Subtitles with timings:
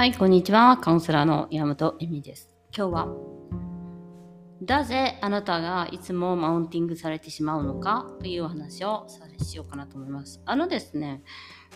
[0.00, 0.78] はい、こんにちは。
[0.78, 2.48] カウンセラーの山本恵美です。
[2.74, 3.08] 今日は、
[4.66, 10.40] なぜあなたがいつもマウンティングされてしまうのかというお話をさしようかなと思います。
[10.46, 11.22] あのですね、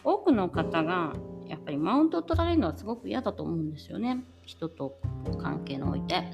[0.05, 1.12] 多くの方が
[1.48, 4.25] やっぱりマウントを取られるのはすごく嫌だと思うんですよね。
[4.46, 4.98] 人と
[5.38, 6.25] 関係において。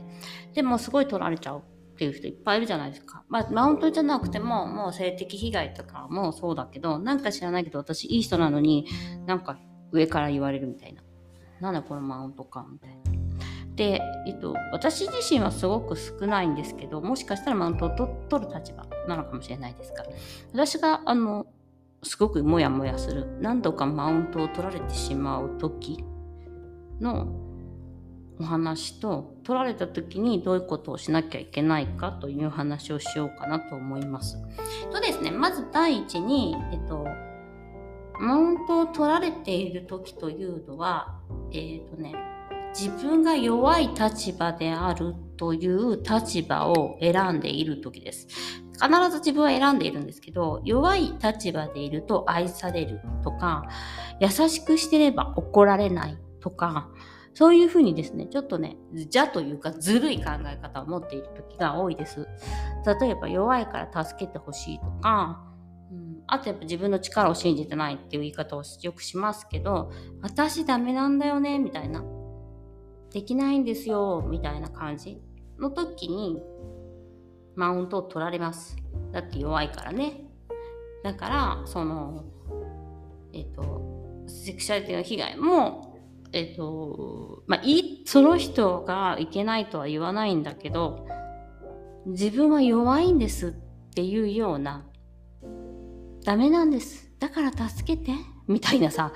[0.54, 1.62] でもすごい取られちゃうっ
[1.96, 3.24] ていう人いっぱいいるじゃないですか。
[3.28, 8.86] まあ、マウントじゃなくても、もう性的被害とかもそうだけど、なんか知らないけど私いい人なのに
[9.26, 9.58] なんか
[9.90, 11.02] 上から言われるみたいな。
[11.60, 13.20] なんだこのマウントかみたいな。
[13.76, 17.90] で、えっと、私自身はすごく少ないんですけど、もしかしたらマウントを
[18.28, 20.10] 取る立場なのかもしれないですから。
[20.52, 21.46] 私が、あの、
[22.02, 23.26] すごくモヤモヤする。
[23.40, 26.04] 何度かマウントを取られてしまう時
[27.00, 27.28] の
[28.38, 34.38] お話と、取られた時にどういうことをしなきゃいけないかという話をしようかなと思います。
[34.90, 37.06] とですね、まず第一に、えっと、
[38.18, 41.18] マウントを取られている時というのは、
[41.52, 42.14] え、ー、とね、
[42.72, 48.28] 自分が弱い立場であるという立場を選んでいる時です。
[48.72, 53.68] 必ず自分は選んでいるんですけど、弱い立場でいると愛されるとか、
[54.20, 56.88] 優しくしてれば怒られないとか、
[57.34, 62.26] そういうふうにですね、ちょっとね、邪というかずるい考え方を持っている時が多いです。
[63.00, 65.49] 例えば弱いから助けてほしいとか、
[66.26, 69.90] あとやっぱ自分の力を信じてないっていう言い方をよくしますけど、
[70.22, 72.04] 私ダメなんだよね、みたいな。
[73.10, 75.20] できないんですよ、みたいな感じ
[75.58, 76.40] の時に、
[77.56, 78.76] マウントを取られます。
[79.12, 80.24] だって弱いからね。
[81.02, 82.24] だから、その、
[83.32, 85.98] えっ、ー、と、セクシャリティの被害も、
[86.32, 91.06] えっ、ー、と、まあ、い、その人がいけないとは言わないんだけど、
[92.06, 93.52] 自分は弱いんですっ
[93.94, 94.86] ていうような
[96.30, 97.10] ダメなんです。
[97.18, 98.12] だから助けて。
[98.46, 99.12] みたいなさ。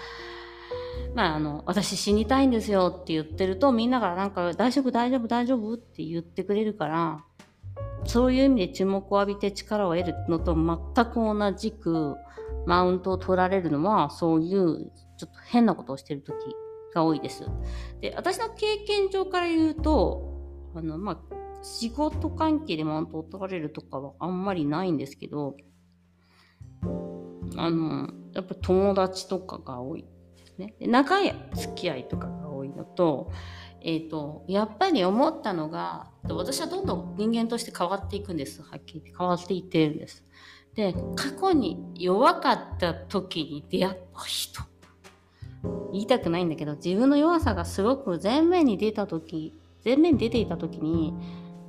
[1.14, 7.24] まあ、あの、私死にたいんですよって言ってると、みんながなんか、大丈夫、大丈夫、大丈夫って言ってくれるから、
[8.04, 12.16] そういう意味で注目を浴びて力を得るのと全く同じく、
[12.66, 16.34] マウントを取られるのは、そういう、ちょっと変なことをしてる時
[16.96, 17.44] が多いです。
[18.00, 20.32] で、私の経験上から言うと、
[20.74, 25.54] あの、まあ、仕事関係でマウントを取られるとかはあんまりないんですけど、
[27.56, 30.04] あの、やっぱ友達とかが多い
[30.36, 30.74] ですね。
[30.78, 33.30] で長い付き合いとかが多いのと、
[33.80, 38.62] えっ、ー、と、やっぱり思ったのが、私はどんどん人間として変わっていくんです。
[38.62, 40.24] はっきり言って変わっていってるんです。
[40.74, 44.62] で、過去に弱かった時に出会った人。
[45.92, 49.52] 言いたくないんだけど、自分の弱さがすごく前面に出た時、
[49.84, 51.14] 前面に出ていた時に、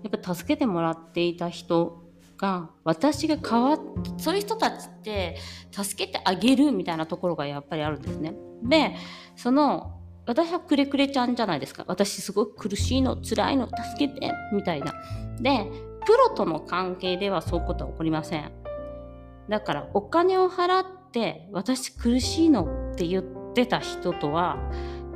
[0.03, 2.04] やっぱ助けてもらっていた人
[2.37, 3.79] が私が変わっ
[4.17, 5.37] そういう人たちって
[5.71, 8.35] 助けてあげるみたいなところがやっぱりあるんですね。
[8.63, 8.95] で
[9.35, 14.93] その私はくれくれちゃんじゃないですか私すごく苦しいの辛いの助けてみたいな。
[15.39, 15.69] で
[16.05, 18.51] プロとの関係ではそういうことは起こりません。
[19.49, 23.23] だからお金を払って私苦しいのって言っ
[23.53, 24.57] てた人とは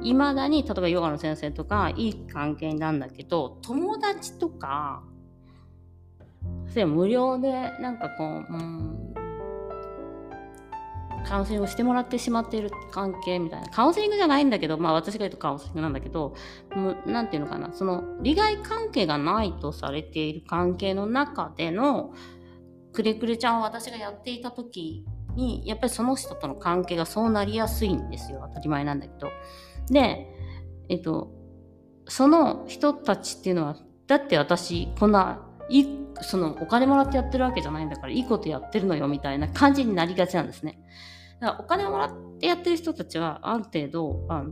[0.02, 5.04] いまだに例えばヨガの先生とかいい関係なんだけど友達とか
[6.70, 9.14] それ無料でなんかこう、うん、
[11.26, 13.70] カウンセリングしてもらってしまっている関係みたいな。
[13.70, 16.34] カウンセリングじゃないんだけど、まあ私が言うとカウンセリングなんだけど、
[17.06, 22.14] なんていうのかな、その利害関係がないとされている関係の中での、
[22.94, 25.06] くれくれちゃんを私がやっていた時
[25.36, 28.42] に、やっぱりその人との関係がそうなりやすいんですよ。
[28.48, 29.30] 当たり前なんだけど。
[29.90, 30.28] で、
[30.90, 31.32] えっと、
[32.08, 35.86] その人たちっていうのは、だって私、こんない
[36.22, 40.80] そのお金もらってやってるわけじゃないんだからいいことやってるのよみたいな感じになりがちなんですね。
[41.40, 44.52] だからお金をもらってやってる人たちはある程度あの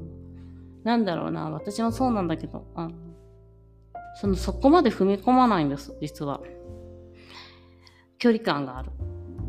[0.84, 2.92] なんだろうな私もそうなんだけどあの
[4.20, 6.42] そのそこまで踏み込まないんです実は。
[8.20, 8.92] 距離感がある。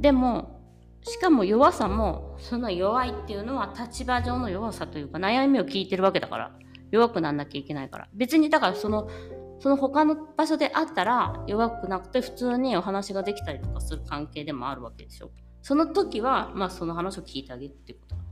[0.00, 0.60] でも
[1.02, 6.52] しかも弱さもその弱いっていうのは立場上の弱さというか悩みを聞いてるわけだから
[6.90, 9.08] 弱くなんなきゃいけないから別にだからその
[9.60, 15.30] その他の場所であったら弱くなくて普通にお話ができたりとかする関係でもあるわけでしょ。
[15.62, 18.22] その時は、まあその話を聞いてあげるっていうことだ。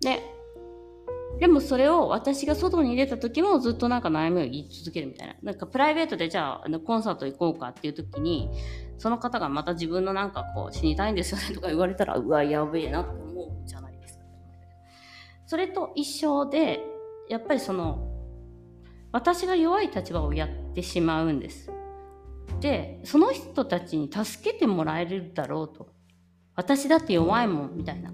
[0.00, 0.22] で、
[1.40, 5.34] でもそれを私が外に出た時もずっとなんか悩みを言い続けるみたいな。
[5.42, 8.48] なんかプライベートでじゃああのコンサート行こうかっていう時に、
[8.98, 14.24] その方がまた自分のなんかこう死にたいんですよねとか言われたら、うわ、やべえなって思うじゃないですか。
[15.46, 16.80] それと一緒で、
[17.28, 18.11] やっぱりその
[19.12, 21.70] 私が弱い立場をやってしまうんです。
[22.60, 25.88] で、その人たちに助けてもらえるだろうと。
[26.54, 28.10] 私だって弱いもん、みたいな。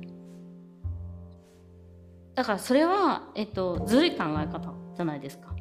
[2.34, 5.54] だからそれは、えっと、ずるい考え方じゃないですか。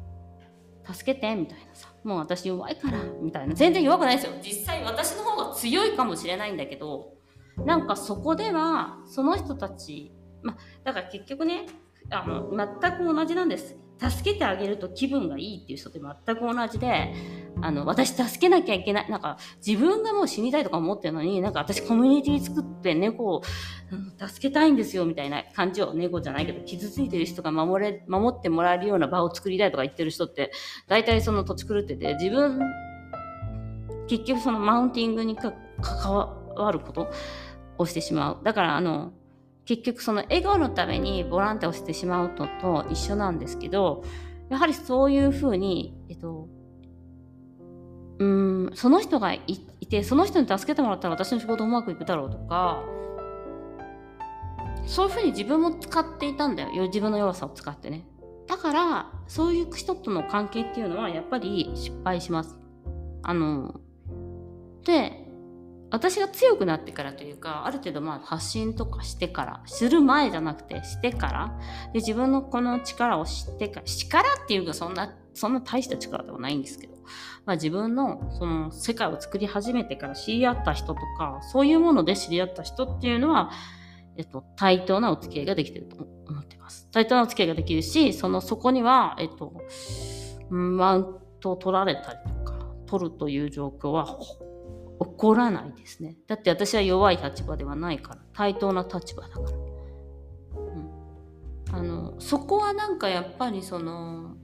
[0.92, 7.12] 助けてみたいなさもう私弱いからみたいな全然弱くないですよ実際私の方が強いかもしれないんだけど
[7.58, 10.12] なんかそこではその人たち
[10.42, 11.66] まあだから結局ね
[12.10, 12.50] あの
[12.80, 17.12] 全く同じなんです助けてあげると気分がいいっていう人って全く同じで、
[17.60, 19.10] あの、私助けなきゃいけない。
[19.10, 23.42] なんか、自分がもう死にたいとか思ってるのに、なんか私コミュニティ作って猫を、
[24.24, 30.52] 助けたいんですよみたいな感じを、猫じゃないけど、傷ついてる人が守れ、守ってもらえるような場を作りたいとか言ってる人って、
[30.86, 32.60] 大体その土地狂ってて、自分、
[34.06, 37.08] 結局そのマウンティングに関わること
[37.78, 38.44] をしてしまう。
[38.44, 39.12] だから、あの、
[39.68, 44.02] 結局その笑顔のためにボランティアをしてしまうのと一緒なんですけど、
[44.48, 46.48] やはりそういうふうに、えっと、
[48.18, 49.42] うん、その人がい
[49.90, 52.82] て、その人に助けてもらったら私の仕事うまくいくだろうとか、
[54.86, 56.86] そういうふうに自分も使っていたんだよ。
[56.86, 58.06] 自分の弱さを使ってね。
[58.46, 62.56] だから、そういう人との関係っていうのはやっぱり失敗します。
[63.22, 63.82] あの、
[64.86, 65.27] で、
[65.90, 71.58] 私が強くなってからというか、ある程度まあ発信とかしてから、する前じゃなくてしてから、
[71.92, 76.94] で、自分のこの力を知ってから、力っていうかそんな、そんな大した力ではないんですけど、
[77.46, 83.50] まあ自分のその世界を作り始めてから知り合った人とか、そういうもので知り合った人っていうのは、
[84.18, 85.96] えっと、対等なお付き合いができてると
[86.28, 86.88] 思ってます。
[86.90, 89.54] 対等なお付き合いができるし、その、そこには、えっと、
[90.50, 94.18] マウントを取られたりとか、取るという状況は
[94.98, 96.16] 怒らないですね。
[96.26, 98.20] だって私は弱い立場ではないから。
[98.32, 99.50] 対等な立場だから。
[101.70, 104.36] うん、あの、そこはなんかやっぱりその、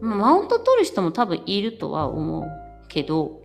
[0.00, 2.44] うん、マウント取る人も多分いるとは思う
[2.88, 3.42] けど、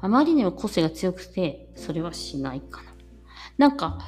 [0.00, 2.92] あまりにも個性が強くて、それはしないかな。
[3.58, 3.98] なんか、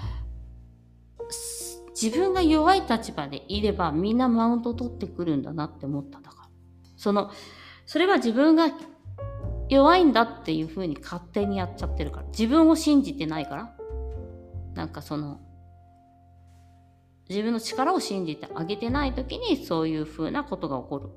[2.00, 6.48] 自分が弱い立場でいればみんなマウント取ってくるんだなって思っただから。
[6.96, 7.32] その、
[7.86, 8.70] それは自分が
[9.68, 12.26] 弱いんだっていう風に勝手にやっちゃってるから。
[12.28, 13.74] 自分を信じてないから。
[14.74, 15.40] なんかその
[17.28, 21.08] 自分の力を信じてあげてない時にそういう風なことが起こる。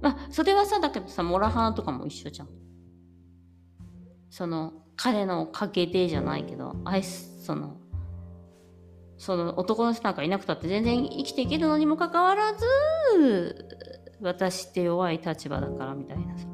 [0.00, 2.48] まあそれはさだけどさモラハンとかも一緒じゃん。
[4.30, 7.76] その彼のおかげでじゃないけど愛その
[9.16, 13.64] その男の人なんかいなくたって全然生きていけるのにもかかわらず
[14.20, 16.47] 私って弱い立場だからみたいなさ。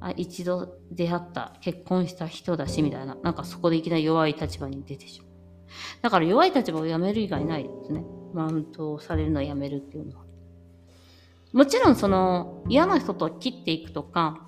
[0.00, 3.16] あ一度出会った結婚した人だしみたいな。
[3.22, 5.28] なんかそこでいきなり弱い立場に出てしまう。
[6.02, 8.04] だから弱い立場をやめる以外ないですね。
[8.32, 10.24] マウントをされるのをやめるっていうのは。
[11.52, 14.46] もちろんその嫌な人と切っていくとか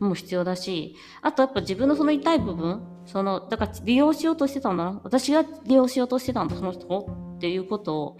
[0.00, 5.00] も必要だしあとやっぱ自分のその痛い部分そのだから利用しようとしてたんだな。
[5.04, 8.18] 私が利用しようとしてたんだその人をっていうことを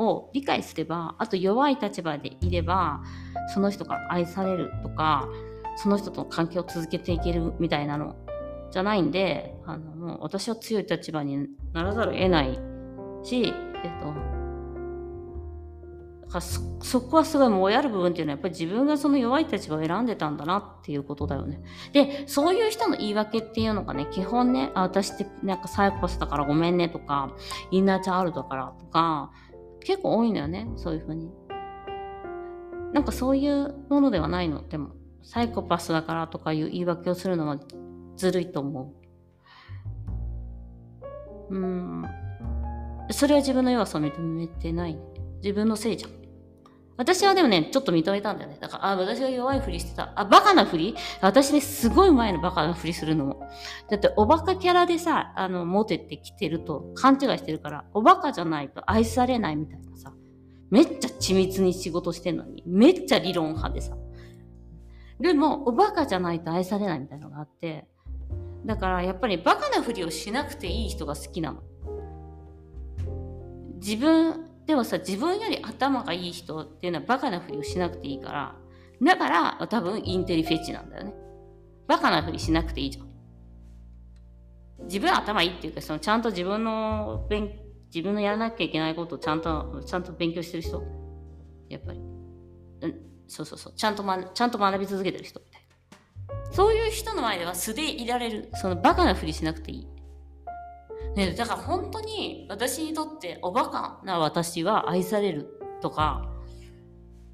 [0.00, 3.02] を理解すればあと弱い立場でいれば
[3.52, 5.28] その人が愛されるとか
[5.82, 8.14] その人と関係を続けていけるみたいなの
[8.70, 12.58] じゃないんで、あの、もう私は強い立場にならざるを得ない
[13.22, 13.52] し、えっ
[16.28, 21.62] と、かそそこはすごいもやる部分っていうのはやっぱり自分がその弱い立場を選んでたんだなっていうことだよね。
[21.92, 27.34] で、そういう人の言い訳っていうのがね、基本ね、あ私ってなんかサイコパスだからごめんねとか、
[27.70, 29.32] インナーチャールだからとか、
[29.80, 31.30] 結構多いんだよね、そういうふうに。
[32.92, 34.99] なんかそういうものではないの、でも。
[35.22, 37.58] サイコパスだからとかいう言い訳をするのは
[38.16, 38.94] ずるいと思
[41.50, 41.54] う。
[41.54, 42.04] うん。
[43.10, 44.98] それは自分の弱さを認めてない。
[45.42, 46.10] 自分のせいじゃん。
[46.96, 48.58] 私はでもね、ちょっと認めたんだよね。
[48.60, 50.12] だから、あ、私が弱いふりしてた。
[50.16, 50.94] あ、バカなふり？
[51.22, 53.48] 私ね、すごい前のバカなふりするのも。
[53.88, 60.12] だって、おバカキャラでさ、あの、モテてきてると勘違いしてるから、おバカじゃないと愛されないみたいなさ。
[60.70, 63.96] めっちゃ緻密に仕事してんのに、めっちゃ理論派でさ。
[65.20, 67.86] でも、おバカじゃないと愛されないみたいなのがあって、
[68.64, 71.62] だからやっぱりバカなふりをしなくていい人が好きなの。
[73.76, 78.56] 自分、でもさ、自分より頭がいい人っていうのはバカなふりをしなくていいから、
[79.02, 81.14] だから多分インテリフェチなんだよね。
[81.86, 83.10] バカなふりしなくていいじゃん。
[84.84, 87.58] 自分頭いいっていうか、そのちゃんと自分の勉、
[87.94, 90.82] 自分のやらなきゃいけないことをちゃんと、ちゃんと勉強してる人
[91.68, 92.00] やっぱり。
[93.30, 93.72] そうそうそう。
[93.74, 96.52] ちゃんと、ま、ちゃんと学び続けてる人みたいな。
[96.52, 98.50] そういう人の前では素でいられる。
[98.54, 99.86] そのバカなふりしなくていい。
[101.14, 105.46] ね、だから本当に私にとっておバカな私は愛される
[105.80, 106.28] とか、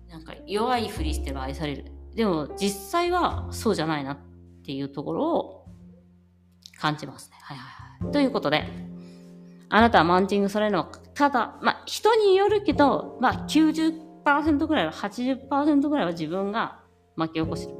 [0.09, 1.87] なんか弱いふりしては愛される。
[2.15, 4.19] でも実際はそうじゃないなっ
[4.65, 5.67] ていうところを
[6.79, 7.39] 感じますね。
[7.41, 7.65] はいは
[8.01, 8.13] いはい。
[8.13, 8.65] ということで、
[9.71, 14.06] あなたはマウンティングされるのは、ただ、まあ、人によるけど、まあ、90%
[14.67, 16.81] ぐらいは、80%ぐらいは自分が
[17.17, 17.79] 巻き起こしてる。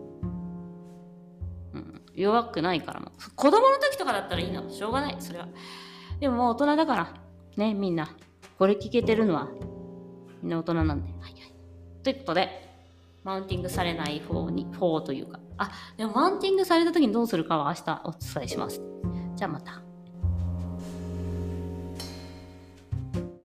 [1.75, 3.11] うん、弱くないからも。
[3.35, 4.71] 子供の時とかだったらいいの。
[4.71, 5.17] しょうがない。
[5.19, 5.49] それは。
[6.21, 7.15] でももう大人だから。
[7.57, 8.09] ね、みんな。
[8.59, 9.49] これ聞けてるのは、
[10.43, 11.13] みんな大人なんで。
[11.13, 11.33] はいはい。
[12.03, 12.67] ということで、
[13.25, 15.41] マウンティングされない方に、方というか。
[15.59, 18.81] あ、でもマウンティングされた時にどうするかは明日お伝えします。
[19.35, 19.86] じゃあまた。